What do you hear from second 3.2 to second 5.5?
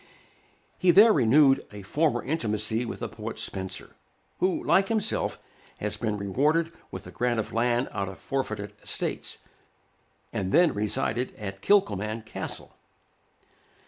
Spenser, who, like himself,